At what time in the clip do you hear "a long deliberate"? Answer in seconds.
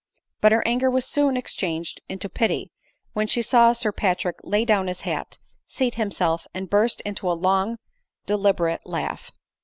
7.31-8.81